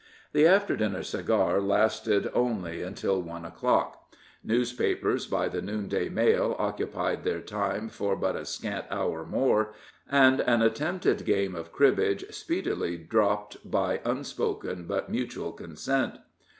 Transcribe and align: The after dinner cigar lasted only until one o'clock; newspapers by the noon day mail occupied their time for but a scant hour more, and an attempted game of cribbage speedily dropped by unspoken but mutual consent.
The 0.33 0.47
after 0.47 0.75
dinner 0.75 1.03
cigar 1.03 1.61
lasted 1.61 2.27
only 2.33 2.81
until 2.81 3.21
one 3.21 3.45
o'clock; 3.45 4.11
newspapers 4.43 5.27
by 5.27 5.47
the 5.47 5.61
noon 5.61 5.87
day 5.87 6.09
mail 6.09 6.55
occupied 6.57 7.23
their 7.23 7.39
time 7.39 7.87
for 7.87 8.15
but 8.15 8.35
a 8.35 8.47
scant 8.47 8.85
hour 8.89 9.23
more, 9.23 9.75
and 10.09 10.39
an 10.41 10.63
attempted 10.63 11.23
game 11.23 11.53
of 11.53 11.71
cribbage 11.71 12.25
speedily 12.33 12.97
dropped 12.97 13.57
by 13.69 14.01
unspoken 14.03 14.85
but 14.87 15.11
mutual 15.11 15.51
consent. 15.51 16.15